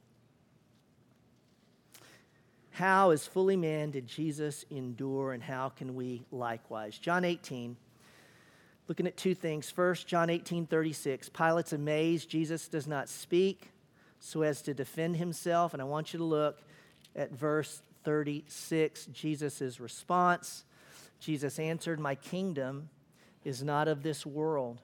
[2.71, 6.97] How, as fully man, did Jesus endure, and how can we likewise?
[6.97, 7.78] John 18,
[8.89, 9.71] looking at two things.
[9.71, 11.30] First, John 18, 36.
[11.30, 12.30] Pilate's amazed.
[12.30, 13.71] Jesus does not speak
[14.19, 15.74] so as to defend himself.
[15.74, 16.60] And I want you to look
[17.15, 20.65] at verse 36, Jesus' response.
[21.19, 22.89] Jesus answered, My kingdom
[23.43, 24.81] is not of this world.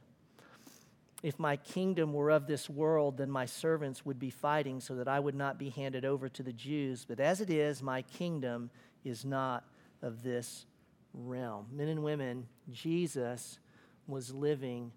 [1.23, 5.08] If my kingdom were of this world, then my servants would be fighting so that
[5.08, 7.06] I would not be handed over to the Jews.
[7.08, 8.69] But as it is, my kingdom
[9.03, 9.63] is not
[10.01, 10.65] of this
[11.13, 11.65] realm.
[11.71, 13.58] Men and women, Jesus
[14.06, 14.91] was living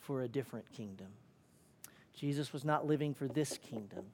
[0.00, 1.08] for a different kingdom.
[2.14, 4.04] Jesus was not living for this kingdom.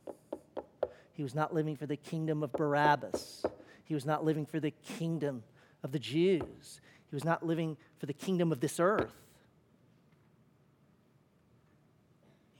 [1.16, 3.44] He was not living for the kingdom of Barabbas.
[3.84, 5.44] He was not living for the kingdom
[5.82, 6.80] of the Jews.
[7.08, 9.14] He was not living for the kingdom of this earth.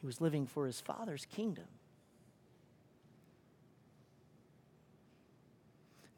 [0.01, 1.67] He was living for his Father's kingdom.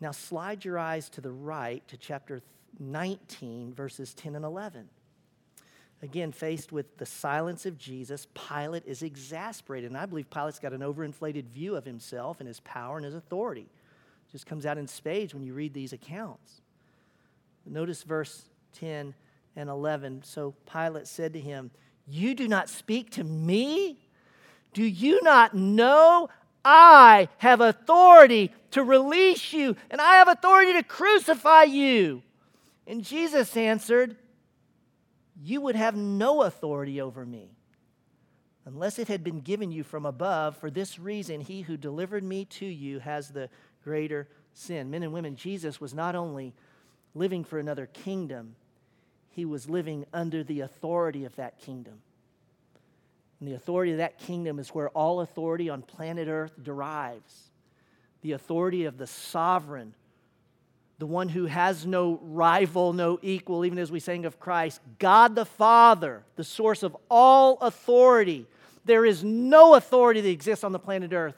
[0.01, 2.42] Now, slide your eyes to the right to chapter
[2.79, 4.88] 19, verses 10 and 11.
[6.00, 9.90] Again, faced with the silence of Jesus, Pilate is exasperated.
[9.90, 13.14] And I believe Pilate's got an overinflated view of himself and his power and his
[13.14, 13.62] authority.
[13.62, 16.61] It just comes out in spades when you read these accounts.
[17.66, 19.12] Notice verse 10
[19.56, 20.22] and 11.
[20.22, 21.70] So Pilate said to him,
[22.06, 23.98] You do not speak to me?
[24.72, 26.28] Do you not know
[26.64, 32.22] I have authority to release you, and I have authority to crucify you?
[32.87, 34.16] And Jesus answered,
[35.42, 37.51] you would have no authority over me
[38.64, 40.57] unless it had been given you from above.
[40.57, 43.48] For this reason, he who delivered me to you has the
[43.83, 44.90] greater sin.
[44.90, 46.55] Men and women, Jesus was not only
[47.14, 48.57] living for another kingdom,
[49.31, 52.01] he was living under the authority of that kingdom.
[53.40, 57.51] And the authority of that kingdom is where all authority on planet Earth derives
[58.20, 59.94] the authority of the sovereign
[60.98, 65.34] the one who has no rival, no equal, even as we sang of Christ, God
[65.34, 68.46] the Father, the source of all authority.
[68.84, 71.37] There is no authority that exists on the planet Earth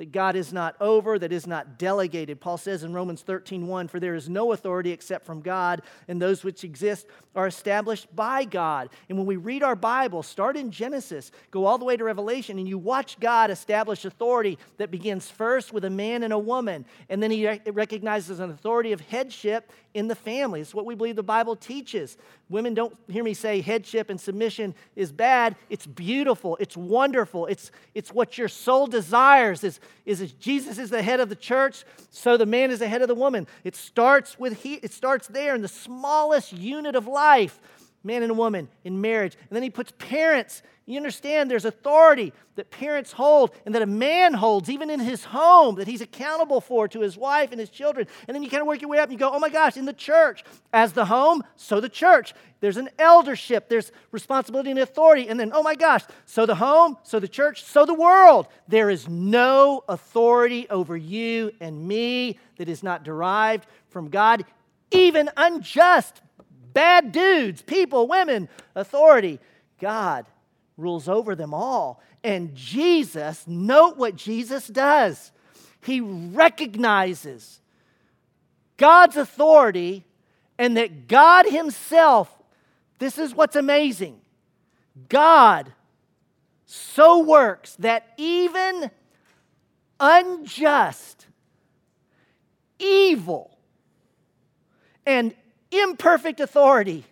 [0.00, 2.40] that God is not over, that is not delegated.
[2.40, 6.22] Paul says in Romans 13, 1, For there is no authority except from God, and
[6.22, 8.88] those which exist are established by God.
[9.10, 12.58] And when we read our Bible, start in Genesis, go all the way to Revelation,
[12.58, 16.86] and you watch God establish authority that begins first with a man and a woman,
[17.10, 20.60] and then he recognizes an authority of headship in the family.
[20.60, 22.16] It's what we believe the Bible teaches.
[22.48, 25.56] Women don't hear me say headship and submission is bad.
[25.68, 26.56] It's beautiful.
[26.60, 27.46] It's wonderful.
[27.46, 29.64] It's, it's what your soul desires.
[29.64, 33.02] Is, is Jesus is the head of the church, so the man is the head
[33.02, 33.46] of the woman.
[33.64, 37.58] It starts with he, it starts there in the smallest unit of life
[38.02, 39.36] man and woman in marriage.
[39.48, 40.62] And then he puts parents.
[40.86, 45.24] You understand there's authority that parents hold and that a man holds, even in his
[45.24, 48.06] home, that he's accountable for to his wife and his children.
[48.26, 49.76] And then you kind of work your way up and you go, oh my gosh,
[49.76, 52.34] in the church, as the home, so the church.
[52.60, 55.28] There's an eldership, there's responsibility and authority.
[55.28, 58.48] And then, oh my gosh, so the home, so the church, so the world.
[58.68, 64.44] There is no authority over you and me that is not derived from God,
[64.90, 66.20] even unjust
[66.72, 69.40] bad dudes, people, women, authority.
[69.80, 70.26] God
[70.76, 72.02] rules over them all.
[72.22, 75.32] And Jesus, note what Jesus does.
[75.82, 77.60] He recognizes
[78.76, 80.04] God's authority
[80.58, 82.30] and that God Himself,
[82.98, 84.20] this is what's amazing.
[85.08, 85.72] God
[86.66, 88.90] so works that even
[89.98, 91.26] unjust,
[92.78, 93.58] evil,
[95.06, 95.34] and
[95.70, 97.04] imperfect authority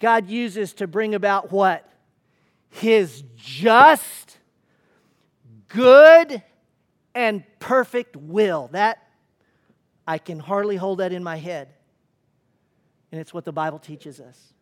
[0.00, 1.86] God uses to bring about what?
[2.70, 4.38] His just,
[5.68, 6.42] good,
[7.14, 8.68] and perfect will.
[8.72, 9.06] That,
[10.06, 11.68] I can hardly hold that in my head.
[13.12, 14.54] And it's what the Bible teaches us.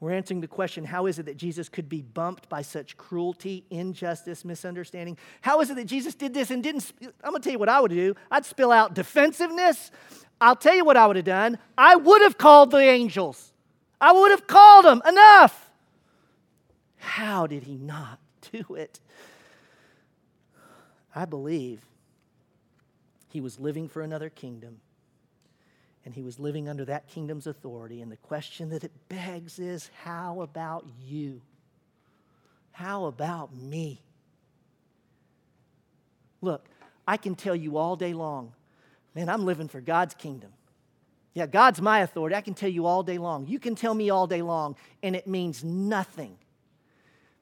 [0.00, 3.64] We're answering the question how is it that Jesus could be bumped by such cruelty,
[3.68, 5.18] injustice, misunderstanding?
[5.42, 6.90] How is it that Jesus did this and didn't?
[7.22, 8.14] I'm going to tell you what I would do.
[8.30, 9.90] I'd spill out defensiveness.
[10.40, 11.58] I'll tell you what I would have done.
[11.76, 13.52] I would have called the angels,
[14.00, 15.70] I would have called them enough.
[16.96, 18.18] How did he not
[18.52, 19.00] do it?
[21.14, 21.84] I believe
[23.28, 24.80] he was living for another kingdom
[26.04, 28.00] and he was living under that kingdom's authority.
[28.00, 31.42] And the question that it begs is how about you?
[32.72, 34.00] How about me?
[36.40, 36.64] Look,
[37.06, 38.52] I can tell you all day long,
[39.14, 40.52] man, I'm living for God's kingdom.
[41.34, 42.34] Yeah, God's my authority.
[42.34, 43.46] I can tell you all day long.
[43.46, 46.38] You can tell me all day long, and it means nothing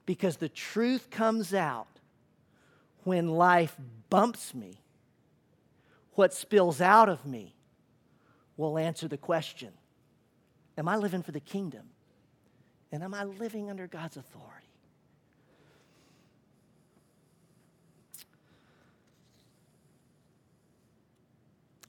[0.05, 1.87] because the truth comes out
[3.05, 3.77] when life
[4.11, 4.81] bumps me.
[6.15, 7.55] What spills out of me
[8.59, 9.73] will answer the question
[10.77, 11.89] Am I living for the kingdom?
[12.93, 14.67] And am I living under God's authority?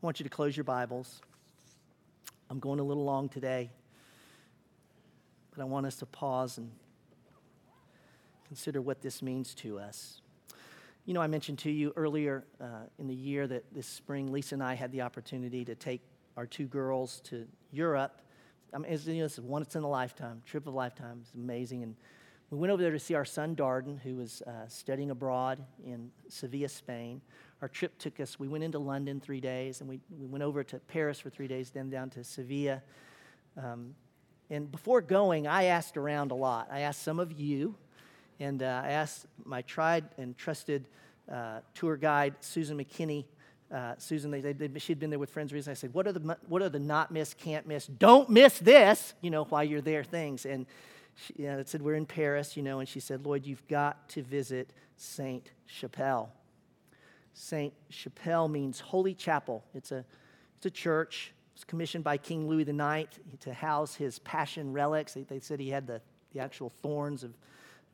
[0.02, 1.22] I want you to close your Bibles.
[2.50, 3.70] I'm going a little long today,
[5.52, 6.72] but I want us to pause and
[8.48, 10.22] consider what this means to us.
[11.06, 14.56] You know, I mentioned to you earlier uh, in the year that this spring, Lisa
[14.56, 16.02] and I had the opportunity to take
[16.40, 18.22] our two girls to Europe.
[18.74, 21.20] I mean, it's, you know, it's once in a lifetime, trip of a lifetime.
[21.22, 21.84] It's amazing.
[21.84, 21.96] And
[22.50, 26.12] we went over there to see our son Darden, who was uh, studying abroad in
[26.30, 27.20] Sevilla, Spain.
[27.62, 30.64] Our trip took us, we went into London three days, and we, we went over
[30.64, 32.84] to Paris for three days, then down to Sevilla.
[33.62, 33.94] Um,
[34.50, 36.70] and before going, I asked around a lot.
[36.72, 37.76] I asked some of you,
[38.40, 40.88] and uh, I asked my tried and trusted
[41.30, 43.26] uh, tour guide, Susan McKinney,
[43.74, 45.72] uh, Susan, they, they, she'd been there with friends recently.
[45.72, 49.14] I said, what are, the, what are the not miss, can't miss, don't miss this,
[49.22, 50.46] you know, while you're there things?
[50.46, 50.66] And
[51.16, 54.10] she you know, said, we're in Paris, you know, and she said, Lloyd, you've got
[54.10, 56.32] to visit Saint Chapelle.
[57.34, 59.64] Saint Chapelle means holy chapel.
[59.74, 60.04] It's a,
[60.58, 61.34] it's a church.
[61.56, 65.14] It's commissioned by King Louis IX to house his passion relics.
[65.14, 66.02] They, they said he had the,
[66.34, 67.34] the actual thorns of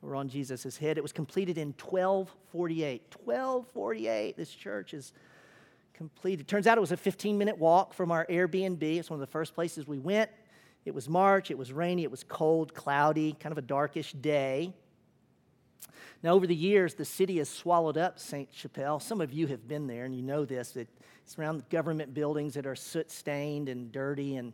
[0.02, 0.98] were on Jesus' head.
[0.98, 3.14] It was completed in 1248.
[3.24, 4.36] 1248.
[4.36, 5.12] This church is
[5.96, 6.46] completed.
[6.46, 8.82] Turns out it was a 15 minute walk from our Airbnb.
[8.82, 10.30] It's one of the first places we went.
[10.84, 14.72] It was March, it was rainy, it was cold, cloudy, kind of a darkish day.
[16.22, 18.48] Now, over the years, the city has swallowed up St.
[18.52, 19.00] Chapelle.
[19.00, 20.88] Some of you have been there and you know this, that
[21.24, 24.52] it's around government buildings that are soot stained and dirty, and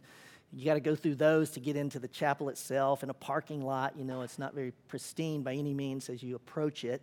[0.53, 3.03] you got to go through those to get into the chapel itself.
[3.03, 6.35] In a parking lot, you know, it's not very pristine by any means as you
[6.35, 7.03] approach it.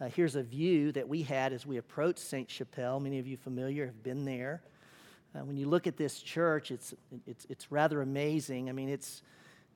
[0.00, 2.50] Uh, here's a view that we had as we approached St.
[2.50, 3.00] Chapelle.
[3.00, 4.62] Many of you familiar have been there.
[5.34, 6.94] Uh, when you look at this church, it's,
[7.26, 8.70] it's, it's rather amazing.
[8.70, 9.20] I mean, it's,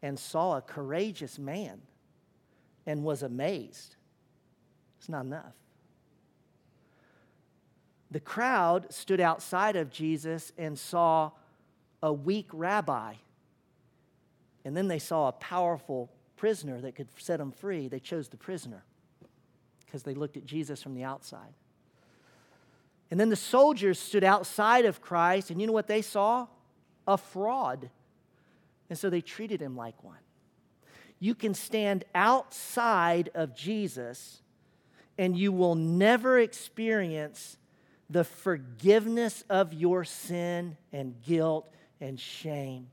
[0.01, 1.81] and saw a courageous man
[2.85, 3.95] and was amazed.
[4.99, 5.53] It's not enough.
[8.09, 11.31] The crowd stood outside of Jesus and saw
[12.01, 13.15] a weak rabbi.
[14.63, 17.87] And then they saw a powerful prisoner that could set them free.
[17.87, 18.83] They chose the prisoner
[19.85, 21.53] because they looked at Jesus from the outside.
[23.09, 26.47] And then the soldiers stood outside of Christ, and you know what they saw?
[27.07, 27.89] A fraud.
[28.89, 30.17] And so they treated him like one.
[31.19, 34.41] You can stand outside of Jesus
[35.17, 37.57] and you will never experience
[38.09, 41.67] the forgiveness of your sin and guilt
[41.99, 42.87] and shame.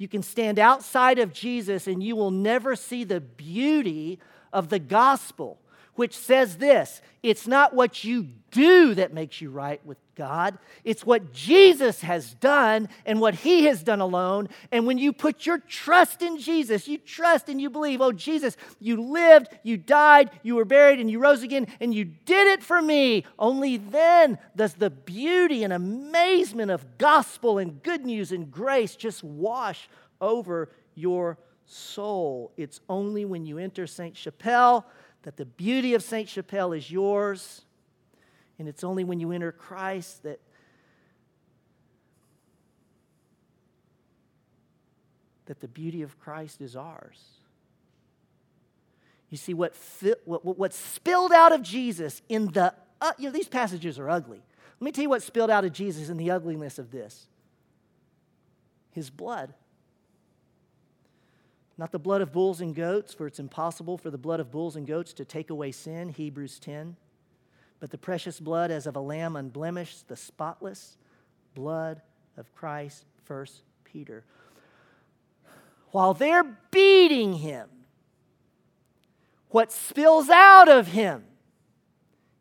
[0.00, 4.18] You can stand outside of Jesus and you will never see the beauty
[4.50, 5.58] of the gospel
[6.00, 11.04] which says this it's not what you do that makes you right with God, it's
[11.04, 14.48] what Jesus has done and what He has done alone.
[14.72, 18.56] And when you put your trust in Jesus, you trust and you believe, oh, Jesus,
[18.78, 22.62] you lived, you died, you were buried, and you rose again, and you did it
[22.62, 23.26] for me.
[23.38, 29.22] Only then does the beauty and amazement of gospel and good news and grace just
[29.22, 29.86] wash
[30.18, 31.36] over your
[31.66, 32.52] soul.
[32.56, 34.16] It's only when you enter St.
[34.16, 34.86] Chapelle
[35.22, 36.28] that the beauty of St.
[36.28, 37.62] Chapelle is yours.
[38.58, 40.40] And it's only when you enter Christ that
[45.46, 47.18] that the beauty of Christ is ours.
[49.30, 49.74] You see, what,
[50.24, 54.42] what, what spilled out of Jesus in the, uh, you know, these passages are ugly.
[54.78, 57.26] Let me tell you what spilled out of Jesus in the ugliness of this
[58.92, 59.54] his blood.
[61.80, 64.76] Not the blood of bulls and goats, for it's impossible for the blood of bulls
[64.76, 66.94] and goats to take away sin, Hebrews 10.
[67.80, 70.98] But the precious blood as of a lamb unblemished, the spotless
[71.54, 72.02] blood
[72.36, 73.46] of Christ, 1
[73.84, 74.24] Peter.
[75.92, 77.70] While they're beating him,
[79.48, 81.24] what spills out of him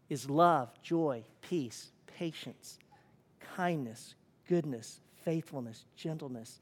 [0.09, 2.77] is love, joy, peace, patience,
[3.55, 4.15] kindness,
[4.49, 6.59] goodness, faithfulness, gentleness,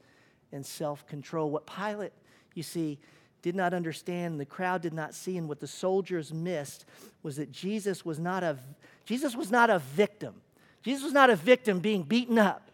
[0.52, 1.50] and self control.
[1.50, 2.12] What Pilate
[2.54, 2.98] you see,
[3.42, 6.84] did not understand, the crowd did not see, and what the soldiers missed
[7.22, 8.58] was that Jesus was not a,
[9.04, 10.34] Jesus was not a victim.
[10.82, 12.70] Jesus was not a victim being beaten up.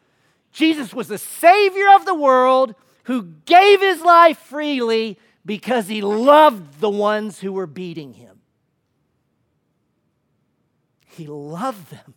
[0.53, 6.81] Jesus was the Savior of the world who gave his life freely because he loved
[6.81, 8.41] the ones who were beating him.
[11.07, 12.15] He loved them.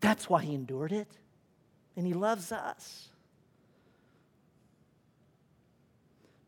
[0.00, 1.08] That's why he endured it.
[1.96, 3.08] And he loves us.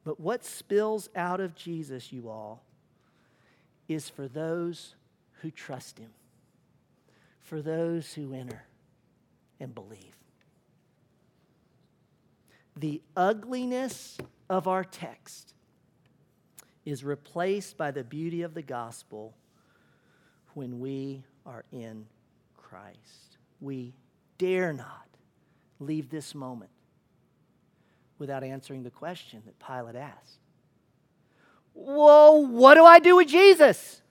[0.09, 2.63] But what spills out of Jesus, you all,
[3.89, 4.95] is for those
[5.43, 6.09] who trust him,
[7.43, 8.63] for those who enter
[9.61, 10.17] and believe.
[12.75, 14.17] The ugliness
[14.49, 15.53] of our text
[16.87, 19.35] is replaced by the beauty of the gospel
[20.55, 22.07] when we are in
[22.57, 23.37] Christ.
[23.61, 23.93] We
[24.39, 25.07] dare not
[25.79, 26.71] leave this moment
[28.19, 30.39] without answering the question that Pilate asked.
[31.75, 34.03] Well, what do I do with Jesus?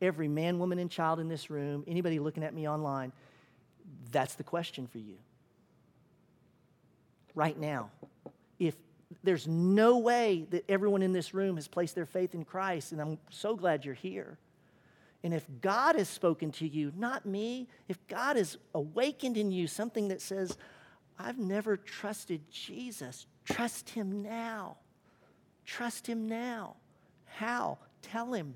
[0.00, 3.12] Every man, woman, and child in this room, anybody looking at me online,
[4.10, 5.16] that's the question for you.
[7.34, 7.90] Right now.
[8.58, 8.74] If
[9.22, 13.00] there's no way that everyone in this room has placed their faith in Christ, and
[13.00, 14.38] I'm so glad you're here.
[15.24, 19.66] And if God has spoken to you, not me, if God has awakened in you
[19.66, 20.56] something that says,
[21.18, 23.26] I've never trusted Jesus.
[23.44, 24.76] Trust him now.
[25.64, 26.76] Trust him now.
[27.26, 27.78] How?
[28.02, 28.54] Tell him.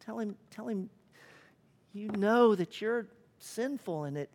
[0.00, 0.88] Tell him, tell him
[1.92, 3.06] you know that you're
[3.38, 4.28] sinful and that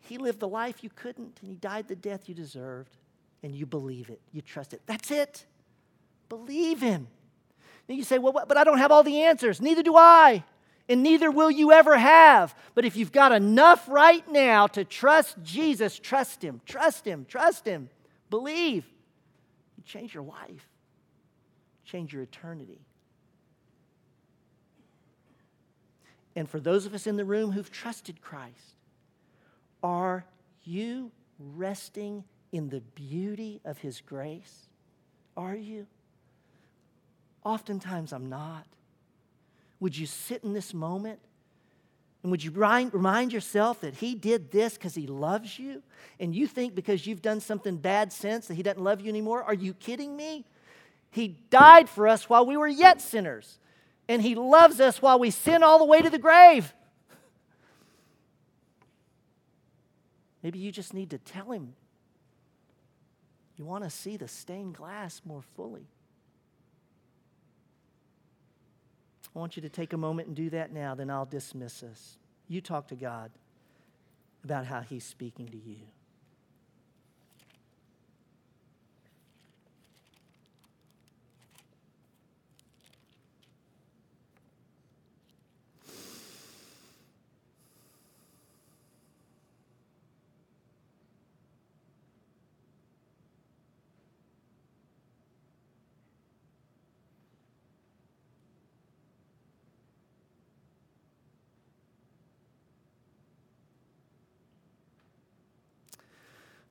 [0.00, 2.96] He lived the life you couldn't, and He died the death you deserved,
[3.42, 4.20] and you believe it.
[4.32, 4.82] You trust it.
[4.86, 5.46] That's it.
[6.28, 7.08] Believe Him.
[7.86, 9.60] Then you say, Well, but I don't have all the answers.
[9.60, 10.44] Neither do I,
[10.88, 12.54] and neither will you ever have.
[12.74, 17.66] But if you've got enough right now to trust Jesus, trust Him, trust Him, trust
[17.66, 17.88] Him.
[18.30, 18.84] Believe.
[19.76, 20.68] You change your life,
[21.84, 22.80] change your eternity.
[26.34, 28.76] And for those of us in the room who've trusted Christ,
[29.82, 30.24] are
[30.64, 34.68] you resting in the beauty of His grace?
[35.36, 35.86] Are you?
[37.44, 38.66] Oftentimes I'm not.
[39.82, 41.18] Would you sit in this moment
[42.22, 45.82] and would you remind yourself that He did this because He loves you?
[46.20, 49.42] And you think because you've done something bad since that He doesn't love you anymore?
[49.42, 50.44] Are you kidding me?
[51.10, 53.58] He died for us while we were yet sinners,
[54.08, 56.72] and He loves us while we sin all the way to the grave.
[60.44, 61.74] Maybe you just need to tell Him
[63.56, 65.88] you want to see the stained glass more fully.
[69.34, 72.18] I want you to take a moment and do that now, then I'll dismiss us.
[72.48, 73.30] You talk to God
[74.44, 75.78] about how He's speaking to you.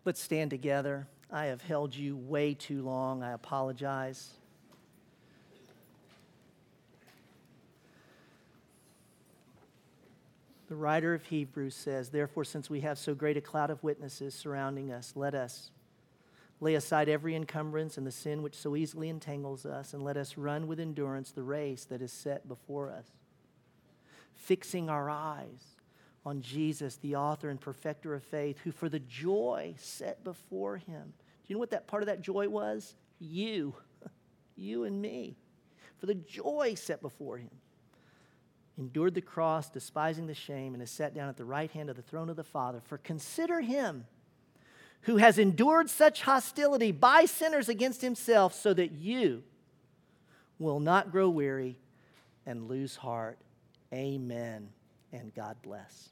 [0.03, 1.05] Let's stand together.
[1.31, 3.21] I have held you way too long.
[3.21, 4.31] I apologize.
[10.69, 14.33] The writer of Hebrews says, Therefore, since we have so great a cloud of witnesses
[14.33, 15.69] surrounding us, let us
[16.59, 20.35] lay aside every encumbrance and the sin which so easily entangles us, and let us
[20.35, 23.05] run with endurance the race that is set before us,
[24.33, 25.80] fixing our eyes
[26.25, 31.13] on Jesus, the author and perfecter of faith, who for the joy set before him.
[31.15, 32.95] Do you know what that part of that joy was?
[33.19, 33.75] You,
[34.55, 35.35] you and me.
[35.97, 37.51] For the joy set before him.
[38.77, 41.95] Endured the cross, despising the shame, and is sat down at the right hand of
[41.95, 42.81] the throne of the Father.
[42.85, 44.05] For consider him
[45.01, 49.43] who has endured such hostility by sinners against himself, so that you
[50.59, 51.77] will not grow weary
[52.45, 53.39] and lose heart.
[53.91, 54.69] Amen.
[55.11, 56.09] And God bless.